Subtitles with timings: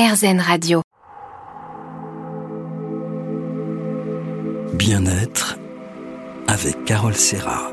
[0.00, 0.80] RZN Radio.
[4.72, 5.58] Bien-être
[6.48, 7.70] avec Carole Serra.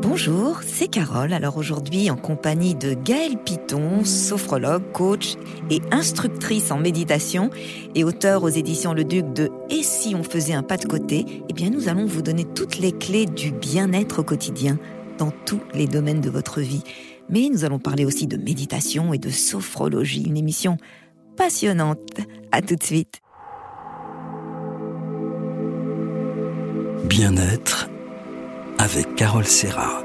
[0.00, 1.32] Bonjour, c'est Carole.
[1.32, 5.34] Alors aujourd'hui, en compagnie de Gaëlle Piton, sophrologue, coach
[5.70, 7.50] et instructrice en méditation
[7.96, 11.26] et auteur aux éditions Le Duc de Et si on faisait un pas de côté
[11.48, 14.78] Eh bien, nous allons vous donner toutes les clés du bien-être au quotidien
[15.18, 16.84] dans tous les domaines de votre vie.
[17.30, 20.78] Mais nous allons parler aussi de méditation et de sophrologie, une émission
[21.36, 22.20] passionnante.
[22.52, 23.20] À tout de suite.
[27.04, 27.88] Bien-être
[28.78, 30.04] avec Carole Serra.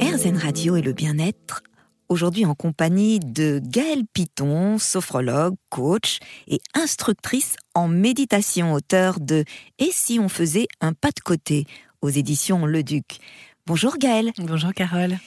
[0.00, 1.62] RZN Radio et le bien-être,
[2.08, 9.44] aujourd'hui en compagnie de Gaëlle Piton, sophrologue, coach et instructrice en méditation, auteur de
[9.78, 11.66] Et si on faisait un pas de côté
[12.00, 13.18] aux éditions Le Duc.
[13.68, 14.32] Bonjour Gaëlle.
[14.38, 15.18] Bonjour Carole.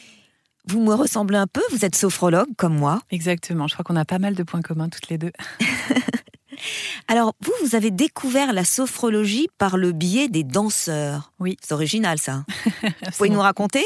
[0.65, 2.99] Vous me ressemblez un peu, vous êtes sophrologue comme moi.
[3.11, 5.31] Exactement, je crois qu'on a pas mal de points communs toutes les deux.
[7.07, 11.31] Alors, vous, vous avez découvert la sophrologie par le biais des danseurs.
[11.39, 11.55] Oui.
[11.61, 12.43] C'est original, ça.
[12.83, 13.85] vous pouvez nous raconter?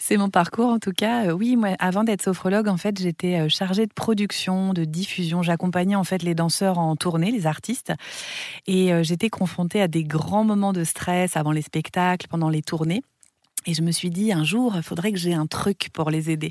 [0.00, 1.26] C'est mon parcours, en tout cas.
[1.26, 5.42] Euh, oui, moi, avant d'être sophrologue, en fait, j'étais euh, chargée de production, de diffusion.
[5.42, 7.92] J'accompagnais, en fait, les danseurs en tournée, les artistes.
[8.66, 12.62] Et euh, j'étais confrontée à des grands moments de stress avant les spectacles, pendant les
[12.62, 13.02] tournées.
[13.66, 16.30] Et je me suis dit, un jour, il faudrait que j'ai un truc pour les
[16.30, 16.50] aider.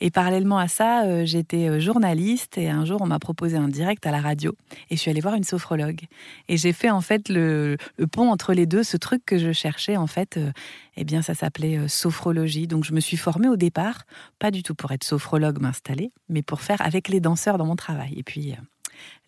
[0.00, 3.68] Et parallèlement à ça, euh, j'étais euh, journaliste et un jour, on m'a proposé un
[3.68, 4.54] direct à la radio.
[4.88, 6.02] Et je suis allée voir une sophrologue.
[6.48, 7.76] Et j'ai fait en fait le,
[8.12, 10.36] pont entre les deux, ce truc que je cherchais en fait.
[10.36, 10.52] Euh,
[10.96, 12.68] eh bien, ça s'appelait sophrologie.
[12.68, 14.04] Donc, je me suis formée au départ,
[14.38, 17.74] pas du tout pour être sophrologue, m'installer, mais pour faire avec les danseurs dans mon
[17.74, 18.14] travail.
[18.16, 18.54] Et puis,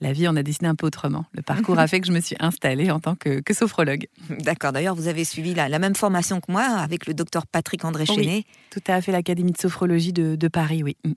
[0.01, 1.25] la vie en a décidé un peu autrement.
[1.33, 4.07] Le parcours a fait que je me suis installée en tant que, sophrologue.
[4.31, 4.73] D'accord.
[4.73, 8.27] D'ailleurs, vous avez suivi la, même formation que moi avec le docteur Patrick André Chenet.
[8.27, 10.97] Oui, tout à fait, l'Académie de sophrologie de, Paris, oui.
[11.05, 11.13] Mm.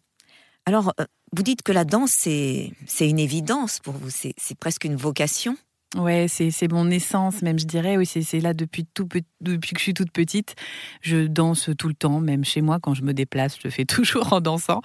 [0.65, 4.95] Alors, euh, vous dites que la danse, c'est une évidence pour vous, c'est presque une
[4.95, 5.57] vocation
[5.97, 7.97] Ouais, c'est mon essence, même je dirais.
[7.97, 9.07] Oui, c'est là depuis tout
[9.41, 10.55] depuis que je suis toute petite.
[11.01, 13.85] Je danse tout le temps, même chez moi quand je me déplace, je le fais
[13.85, 14.81] toujours en dansant.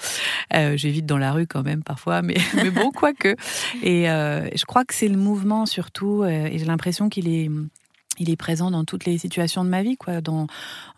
[0.54, 3.36] Euh, J'évite dans la rue quand même parfois, mais, mais bon, quoique.
[3.82, 7.50] Et euh, je crois que c'est le mouvement surtout, euh, et j'ai l'impression qu'il est
[8.18, 9.96] il est présent dans toutes les situations de ma vie.
[9.96, 10.20] Quoi.
[10.20, 10.46] Dans,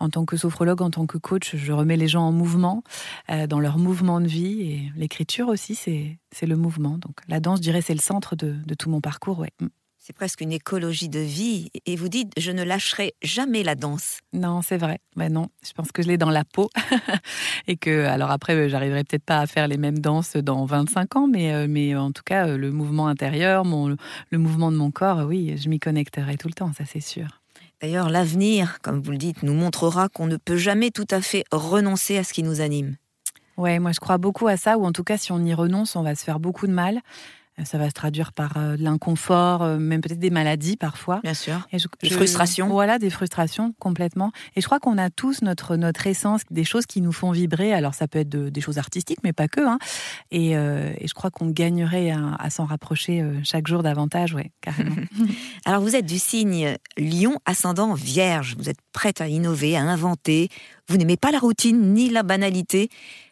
[0.01, 2.83] en tant que sophrologue, en tant que coach, je remets les gens en mouvement,
[3.49, 4.61] dans leur mouvement de vie.
[4.61, 6.99] Et l'écriture aussi, c'est le mouvement.
[6.99, 9.39] Donc la danse, je dirais, c'est le centre de, de, tout mon parcours.
[9.39, 9.51] Ouais.
[10.07, 11.69] C'est presque une écologie de vie.
[11.85, 14.21] Et vous dites, je ne lâcherai jamais la danse.
[14.33, 15.01] Non, c'est vrai.
[15.17, 16.71] Ben non, je pense que je l'ai dans la peau.
[17.67, 21.17] et que, alors après, euh, j'arriverai peut-être pas à faire les mêmes danses dans 25
[21.17, 23.97] ans, mais, euh, mais en tout cas, euh, le mouvement intérieur, mon,
[24.31, 27.43] le mouvement de mon corps, oui, je m'y connecterai tout le temps, ça c'est sûr.
[27.83, 31.43] D'ailleurs, l'avenir, comme vous le dites, nous montrera qu'on ne peut jamais tout à fait
[31.51, 32.95] renoncer à ce qui nous anime.
[33.57, 35.97] Ouais, moi je crois beaucoup à ça, ou en tout cas, si on y renonce,
[35.97, 37.01] on va se faire beaucoup de mal.
[37.65, 41.21] Ça va se traduire par euh, de l'inconfort, euh, même peut-être des maladies parfois.
[41.23, 41.67] Bien sûr.
[41.73, 42.69] Et des frustrations.
[42.69, 44.31] Voilà, des frustrations complètement.
[44.57, 47.73] Et je crois qu'on a tous notre notre essence, des choses qui nous font vibrer.
[47.73, 49.67] Alors ça peut être des choses artistiques, mais pas que.
[49.67, 49.79] Hein.
[50.31, 54.97] Et, euh, et, je crois qu'on gagnerait à, s'en rapprocher chaque jour davantage, ouais, carrément.
[55.65, 58.55] Alors vous êtes du signe Lion ascendant Vierge.
[58.59, 60.51] Vous êtes prête à innover, à inventer.
[60.89, 62.91] Vous n'aimez pas la routine ni la banalité.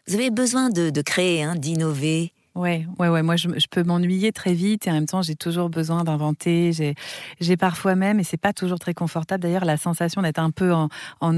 [0.09, 2.34] Vous avez besoin de, de créer, hein, d'innover.
[2.55, 3.23] Ouais, ouais, ouais.
[3.23, 6.95] Moi, je, peux m'ennuyer très vite et en même temps, j'ai toujours besoin d'inventer.
[7.41, 10.73] J'ai parfois même, et c'est pas toujours très confortable d'ailleurs, la sensation d'être un peu
[10.73, 10.89] en,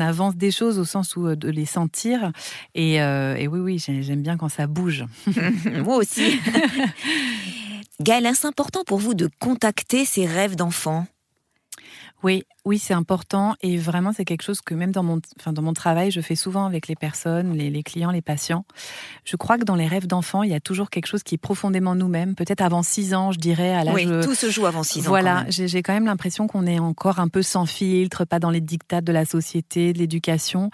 [0.01, 2.33] avance des choses au sens où euh, de les sentir.
[2.75, 5.07] Et, euh, et oui, oui, j'aime bien quand ça bouge.
[5.85, 6.39] Moi aussi.
[8.01, 11.07] Gaëlle, est-ce important pour vous de contacter ces rêves d'enfant
[12.27, 15.63] oui, oui, c'est important et vraiment c'est quelque chose que même dans mon, enfin, dans
[15.63, 18.65] mon travail, je fais souvent avec les personnes, les, clients, les patients.
[19.25, 21.39] Je crois que dans les rêves d'enfants, il y a toujours quelque chose qui est
[21.39, 22.35] profondément nous-mêmes.
[22.35, 23.95] Peut-être avant six ans, je dirais à l'âge.
[23.95, 25.11] Oui, tout se joue avant six ans.
[25.11, 28.61] Voilà, j'ai quand même l'impression qu'on est encore un peu sans filtre, pas dans les
[28.61, 30.71] dictats de la société, de l'éducation,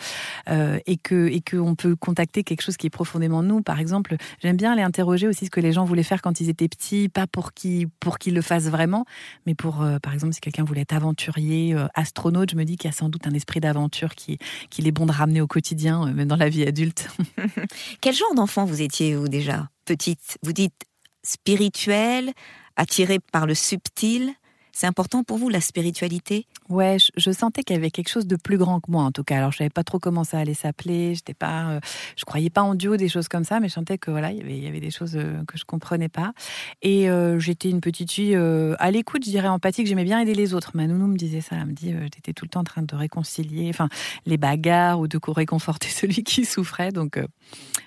[0.49, 3.61] euh, et que et qu'on peut contacter quelque chose qui est profondément nous.
[3.61, 6.49] Par exemple, j'aime bien aller interroger aussi ce que les gens voulaient faire quand ils
[6.49, 9.05] étaient petits, pas pour qu'ils pour qu'ils le fassent vraiment,
[9.45, 12.77] mais pour, euh, par exemple, si quelqu'un voulait être aventurier euh, astronaute, je me dis
[12.77, 14.39] qu'il y a sans doute un esprit d'aventure qui,
[14.71, 17.09] qu'il est bon de ramener au quotidien, euh, même dans la vie adulte.
[18.01, 20.85] Quel genre d'enfant vous étiez, vous, déjà Petite, vous dites
[21.23, 22.33] spirituel,
[22.77, 24.33] attiré par le subtil?
[24.73, 26.47] C'est important pour vous la spiritualité?
[26.71, 29.23] Ouais, je, sentais qu'il y avait quelque chose de plus grand que moi en tout
[29.23, 29.37] cas.
[29.37, 31.15] Alors je savais pas trop comment ça allait s'appeler.
[31.15, 31.81] J'étais pas, euh,
[32.17, 34.39] je croyais pas en Dieu, des choses comme ça, mais je sentais que voilà, il
[34.39, 36.33] y avait, il y avait des choses euh, que je comprenais pas.
[36.81, 39.87] Et euh, j'étais une petite fille à l'écoute, je dirais empathique.
[39.87, 40.71] J'aimais bien aider les autres.
[40.75, 41.57] Ma nounou me disait ça.
[41.57, 43.91] Elle me dit, j'étais tout le temps en train de réconcilier, enfin
[44.25, 46.93] les bagarres ou de réconforter celui qui souffrait.
[46.93, 47.21] Donc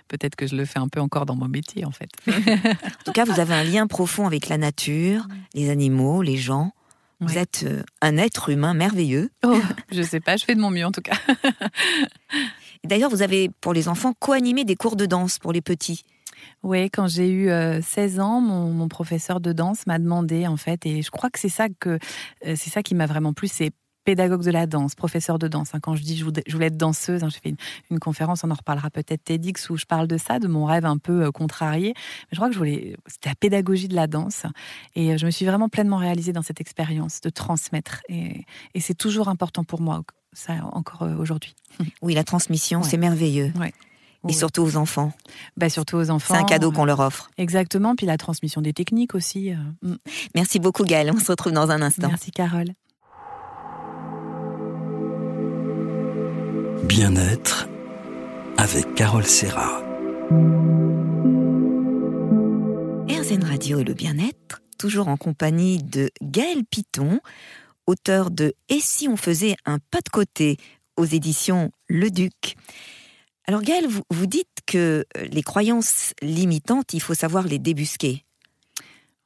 [0.07, 2.09] peut-être que je le fais un peu encore dans mon métier en fait.
[2.27, 6.74] en tout cas, vous avez un lien profond avec la nature, les animaux, les gens.
[7.19, 9.29] Vous êtes euh, un être humain merveilleux.
[9.45, 9.59] Oh,
[9.91, 11.17] je sais pas, je fais de mon mieux en tout cas.
[12.83, 16.03] D'ailleurs, vous avez pour les enfants co-animé des cours de danse pour les petits.
[16.63, 17.49] Oui, quand j'ai eu
[17.81, 21.39] 16 euh, ans, mon, professeur de danse m'a demandé en fait, et je crois que
[21.39, 21.97] c'est ça que
[22.45, 23.71] euh, c'est ça qui m'a vraiment plu, c'est
[24.05, 25.71] pédagogue de la danse, professeur de danse.
[25.73, 25.79] Hein.
[25.81, 27.55] Quand je dis je voulais être danseuse, hein, j'ai fait
[27.89, 30.85] une, conférence, on en reparlera peut-être TEDx où je parle de ça, de mon rêve
[30.85, 31.93] un peu euh, contrarié.
[31.95, 34.43] Mais je crois que je voulais, c'était la pédagogie de la danse,
[34.95, 38.01] et euh, je me suis vraiment pleinement réalisée dans cette expérience de transmettre.
[38.07, 38.45] Et,
[38.79, 41.55] c'est toujours important pour moi, ça encore euh, aujourd'hui.
[42.01, 43.51] Oui, la transmission, c'est merveilleux.
[44.27, 45.11] Et surtout aux enfants.
[45.57, 46.33] Bah, surtout aux enfants.
[46.33, 47.29] C'est un cadeau qu'on leur offre.
[47.37, 47.95] Exactement.
[47.95, 49.51] Puis la transmission des techniques aussi.
[49.81, 49.95] Mm.
[50.33, 51.11] Merci beaucoup, Gaëlle.
[51.13, 52.07] On se retrouve dans un instant.
[52.07, 52.73] Merci, Carole.
[56.87, 57.67] Bien-être
[58.57, 59.81] avec Carole Serra.
[63.09, 67.19] RZN Radio et le bien-être, toujours en compagnie de Gaël Piton,
[67.87, 70.57] auteur de Et si on faisait un pas de côté
[70.95, 72.55] aux éditions Le Duc.
[73.47, 78.25] Alors Gaël, vous, vous dites que les croyances limitantes, il faut savoir les débusquer.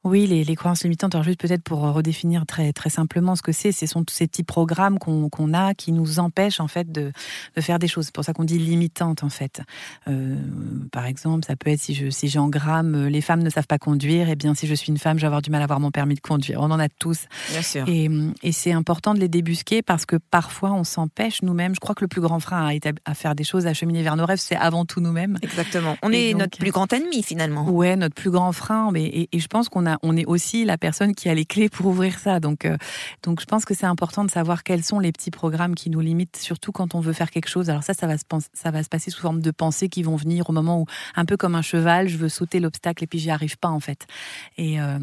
[0.02, 3.70] Oui, les, croyances limitantes, alors juste peut-être pour redéfinir très, très simplement ce que c'est,
[3.70, 7.12] ce sont tous ces petits programmes qu'on a qui nous empêchent en fait de,
[7.54, 8.06] de faire des choses.
[8.06, 9.60] C'est pour ça qu'on dit limitantes en fait.
[10.08, 10.36] Euh,
[10.90, 13.76] par exemple, ça peut être si je si j'engramme euh, les femmes ne savent pas
[13.78, 15.64] conduire, et eh bien si je suis une femme, je vais avoir du mal à
[15.64, 16.60] avoir mon permis de conduire.
[16.62, 17.26] On en a tous.
[17.50, 17.84] Bien sûr.
[17.86, 18.08] Et,
[18.42, 21.74] et c'est important de les débusquer parce que parfois on s'empêche nous-mêmes.
[21.74, 22.72] Je crois que le plus grand frein à,
[23.04, 25.36] à, faire des choses, à cheminer vers nos rêves, c'est avant tout nous-mêmes.
[25.42, 25.98] Exactement.
[26.02, 27.68] On est notre plus grand ennemi finalement.
[27.68, 28.90] Ouais, notre plus grand frein.
[28.92, 31.44] Mais, et, et je pense qu'on a on est aussi la personne qui a les
[31.44, 32.40] clés pour ouvrir ça.
[32.40, 32.76] Donc, euh,
[33.22, 36.00] donc je pense que c'est important de savoir quels sont les petits programmes qui nous
[36.00, 37.70] limitent, surtout quand on veut faire quelque chose.
[37.70, 40.16] Alors ça, ça va se, ça va se passer sous forme de pensées qui vont
[40.16, 43.18] venir au moment où, un peu comme un cheval, je veux sauter l'obstacle et puis
[43.18, 44.06] j'y arrive pas en fait.
[44.58, 44.98] Et, euh,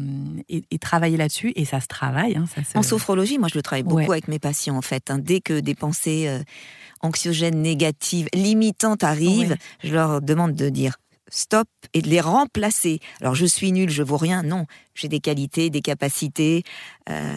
[0.48, 2.36] et, travailler là-dessus, et ça se travaille.
[2.36, 5.10] Hein, ça En sophrologie, moi je le travaille beaucoup avec mes patients en fait.
[5.10, 5.18] Hein.
[5.18, 6.38] Dès que des pensées euh,
[7.00, 10.96] anxiogènes, négatives, limitantes arrivent, je leur demande de dire
[11.30, 13.00] stop et de les remplacer.
[13.20, 14.42] Alors je suis nul, je vaux rien.
[14.42, 16.64] Non, j'ai des qualités, des capacités.
[17.08, 17.32] Euh,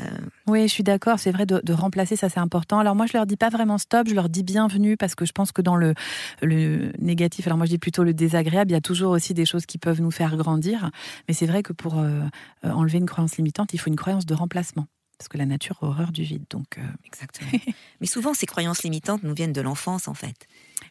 [0.47, 1.19] oui, je suis d'accord.
[1.19, 2.79] C'est vrai de, remplacer, ça c'est important.
[2.79, 5.31] Alors moi je leur dis pas vraiment stop, je leur dis bienvenue parce que je
[5.31, 5.93] pense que dans le,
[6.41, 9.45] le négatif, alors moi je dis plutôt le désagréable, il y a toujours aussi des
[9.45, 10.91] choses qui peuvent nous faire grandir.
[11.27, 12.21] Mais c'est vrai que pour euh,
[12.65, 15.77] euh, enlever une croyance limitante, il faut une croyance de remplacement parce que la nature
[15.81, 16.45] a horreur du vide.
[16.49, 17.51] Donc, Exactement.
[18.01, 20.47] Mais souvent, ces croyances limitantes nous viennent de l'enfance, en fait.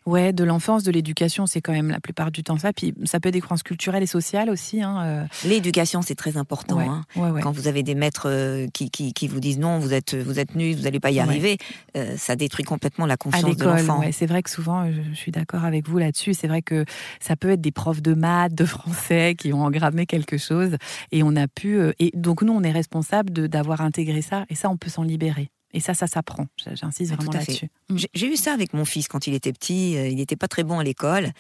[0.07, 2.73] Ouais, de l'enfance, de l'éducation, c'est quand même la plupart du temps ça.
[2.73, 4.83] Puis ça peut être des croyances culturelles et sociales aussi.
[4.83, 5.25] Hein, euh.
[5.45, 6.79] L'éducation, c'est très important.
[6.79, 7.05] hein.
[7.15, 10.55] Quand vous avez des maîtres euh, qui, qui, vous disent non, vous êtes, vous êtes
[10.55, 11.59] nus, vous n'allez pas y arriver,
[11.97, 14.03] euh, ça détruit complètement la confiance de l'enfant.
[14.13, 16.33] c'est vrai que souvent, je, suis d'accord avec vous là-dessus.
[16.33, 16.85] C'est vrai que
[17.21, 20.77] ça peut être des profs de maths, de français qui ont engrammé quelque chose
[21.13, 21.79] et on a pu.
[21.99, 25.51] et donc nous, on est responsable d'avoir intégré ça et ça, on peut s'en libérer.
[25.73, 26.47] Et ça, ça s'apprend.
[26.57, 27.69] J'insiste vraiment là-dessus.
[27.89, 27.97] Mm.
[28.13, 29.97] J'ai eu ça avec mon fils quand il était petit.
[29.97, 31.31] Euh, il n'était pas très bon à l'école,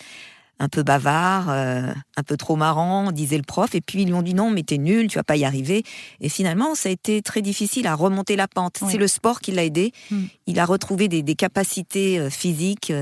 [0.59, 3.75] un peu bavard, euh, un peu trop marrant, disait le prof.
[3.75, 5.82] Et puis ils lui ont dit non, mais t'es nul, tu vas pas y arriver.
[6.21, 8.79] Et finalement, ça a été très difficile à remonter la pente.
[8.88, 9.93] C'est le sport qui l'a aidé.
[10.11, 10.25] Mm.
[10.47, 12.93] Il a retrouvé des, des capacités euh, physiques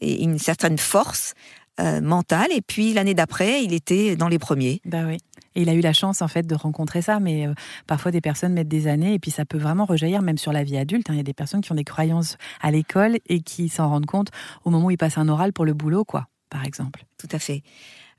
[0.00, 1.34] et une certaine force
[2.02, 2.48] mentale.
[2.54, 4.82] Et puis l'année d'après, il était dans les premiers.
[4.84, 5.16] Bah oui.
[5.54, 7.54] Et il a eu la chance en fait de rencontrer ça, mais euh,
[7.86, 10.62] parfois des personnes mettent des années et puis ça peut vraiment rejaillir même sur la
[10.62, 11.10] vie adulte.
[11.10, 11.14] Hein.
[11.14, 14.06] Il y a des personnes qui ont des croyances à l'école et qui s'en rendent
[14.06, 14.28] compte
[14.64, 17.04] au moment où ils passent un oral pour le boulot, quoi, par exemple.
[17.18, 17.62] Tout à fait.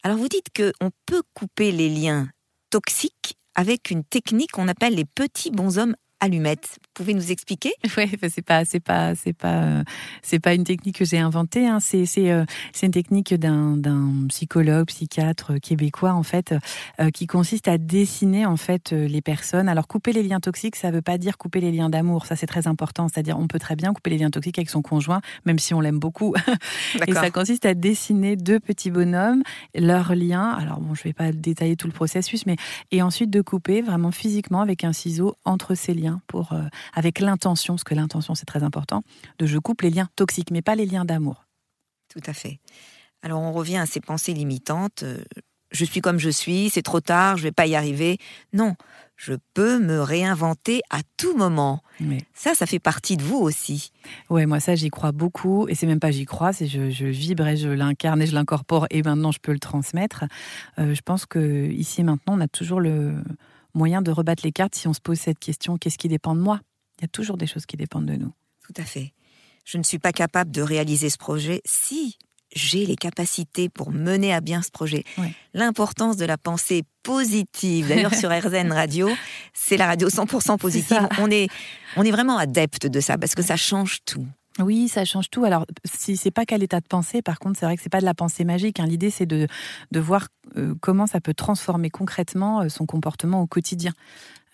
[0.04, 2.30] Alors vous dites qu'on peut couper les liens
[2.70, 6.78] toxiques avec une technique qu'on appelle les petits bonshommes allumettes.
[6.80, 7.74] Vous pouvez nous expliquer?
[7.98, 9.84] Oui, c'est pas c'est pas c'est pas euh,
[10.22, 11.68] c'est pas une technique que j'ai inventée.
[11.68, 11.80] Hein.
[11.82, 16.54] C'est c'est euh, c'est une technique d'un d'un psychologue psychiatre québécois en fait
[17.00, 19.68] euh, qui consiste à dessiner en fait les personnes.
[19.68, 22.26] Alors couper les liens toxiques, ça veut pas dire couper les liens d'amour.
[22.28, 23.08] Ça c'est très important.
[23.08, 25.82] C'est-à-dire on peut très bien couper les liens toxiques avec son conjoint, même si on
[25.82, 26.36] l'aime beaucoup.
[27.08, 29.44] Et ça consiste à dessiner deux petits bonhommes,
[29.76, 30.52] leurs liens.
[30.52, 32.58] Alors bon, je vais pas détailler tout le processus, mais
[32.92, 36.64] et ensuite de couper vraiment physiquement avec un ciseau entre ces liens pour, euh,
[36.94, 39.04] avec l'intention, parce que l'intention c'est très important,
[39.40, 41.46] de je coupe les liens toxiques, mais pas les liens d'amour.
[42.10, 42.60] Tout à fait.
[43.22, 45.04] Alors on revient à ces pensées limitantes.
[45.04, 45.24] Euh,
[45.72, 48.18] je suis comme je suis, c'est trop tard, je vais pas y arriver.
[48.52, 48.76] Non,
[49.16, 51.82] je peux me réinventer à tout moment.
[52.34, 53.92] Ça, ça fait partie de vous aussi.
[54.30, 57.06] Ouais, moi ça j'y crois beaucoup et c'est même pas j'y crois, c'est je, je
[57.06, 60.26] vibre et je l'incarne et je l'incorpore et maintenant je peux le transmettre.
[60.80, 63.14] Euh, je pense que ici et maintenant on a toujours le
[63.74, 66.42] moyen de rebattre les cartes si on se pose cette question qu'est-ce qui dépend de
[66.42, 66.60] moi?
[67.00, 68.32] Il y a toujours des choses qui dépendent de nous.
[68.66, 69.14] Tout à fait.
[69.66, 72.18] Je ne suis pas capable de réaliser ce projet si
[72.54, 75.04] j'ai les capacités pour mener à bien ce projet.
[75.54, 77.88] L'importance de la pensée positive.
[77.88, 79.10] D'ailleurs, sur RZN Radio,
[79.54, 81.08] c'est la radio 100% positive.
[81.20, 81.48] On est,
[81.96, 84.28] on est vraiment adepte de ça parce que ça change tout.
[84.60, 85.46] Oui, ça change tout.
[85.46, 88.02] Alors, si c'est pas qu'à l'état de pensée, par contre, c'est vrai que c'est pas
[88.02, 88.80] de la pensée magique.
[88.80, 88.86] Hein.
[88.86, 89.48] L'idée, c'est de,
[89.92, 90.28] de voir
[90.58, 93.94] euh, comment ça peut transformer concrètement euh, son comportement au quotidien.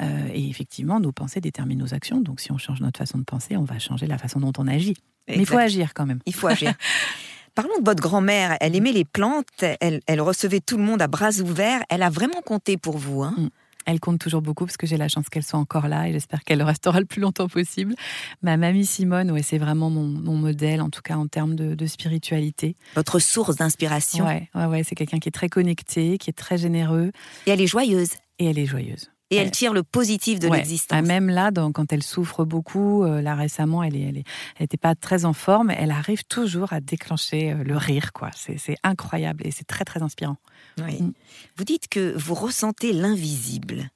[0.02, 2.22] Euh, et effectivement, nos pensées déterminent nos actions.
[2.22, 4.68] Donc, si on change notre façon de penser, on va changer la façon dont on
[4.68, 4.98] agit.
[5.28, 6.20] Mais il faut agir quand même.
[6.26, 6.74] Il faut agir.
[7.56, 8.56] Parlons de votre grand-mère.
[8.62, 11.82] Elle aimait les plantes, elle, recevait tout le monde à bras ouverts.
[11.90, 13.24] Elle a vraiment compté pour vous.
[13.24, 13.50] Hein mm.
[13.88, 16.44] Elle compte toujours beaucoup parce que j'ai la chance qu'elle soit encore là et j'espère
[16.44, 17.96] qu'elle restera le plus longtemps possible.
[18.42, 22.76] Ma mamie Simone, ouais, c'est vraiment mon, modèle, en tout cas en termes de, spiritualité.
[22.96, 24.26] Votre source d'inspiration.
[24.26, 27.12] Ouais, ouais, ouais c'est quelqu'un qui est très connecté, qui est très généreux.
[27.46, 28.12] Et elle est joyeuse.
[28.40, 29.10] Et elle est joyeuse.
[29.30, 30.98] Et elle tire le positif de l'existence.
[30.98, 34.24] Ah, même là, quand elle souffre beaucoup, euh, là récemment, elle n'était
[34.60, 35.70] elle, pas très en forme.
[35.72, 38.30] Elle arrive toujours à déclencher euh, le rire, quoi.
[38.34, 40.38] C'est incroyable et c'est très très inspirant.
[40.78, 41.10] Mm.
[41.58, 43.90] Vous dites que vous ressentez l'invisible.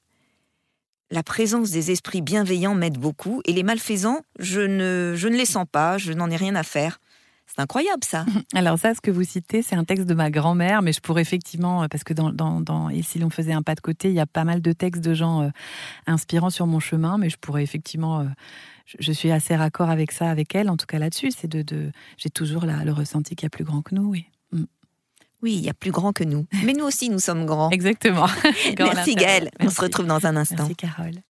[1.10, 5.44] La présence des esprits bienveillants m'aide beaucoup et les malfaisants, je ne, je ne les
[5.44, 7.00] sens pas, je n'en ai rien à faire.
[7.46, 8.24] C'est incroyable ça.
[8.54, 11.22] Alors ça, ce que vous citez, c'est un texte de ma grand-mère, mais je pourrais
[11.22, 14.14] effectivement, euh, parce que dans, dans, Et si l'on faisait un pas de côté, il
[14.14, 15.48] y a pas mal de textes de gens euh,
[16.06, 18.20] inspirants sur mon chemin, mais je pourrais effectivement...
[18.20, 18.24] Euh,
[18.98, 21.30] je, suis assez raccord avec ça, avec elle, en tout cas là-dessus.
[21.30, 24.04] C'est de, de J'ai toujours la, le ressenti qu'il y a plus grand que nous,
[24.04, 24.26] oui.
[24.52, 24.64] Mm.
[25.42, 26.46] Oui, il y a plus grand que nous.
[26.64, 27.70] Mais nous aussi, nous sommes grands.
[27.72, 28.26] Exactement.
[28.78, 29.50] Merci Gaëlle.
[29.60, 30.56] On se retrouve dans un instant.
[30.58, 31.22] Merci Carole.